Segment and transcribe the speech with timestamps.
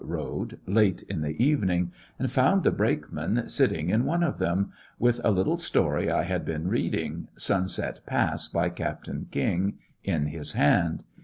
[0.03, 5.21] road, late in the evening, and found the brakeman sitting in one of them, with
[5.23, 11.03] a little story I had been reading— "Sunset Pass," by Captain King— in his hand.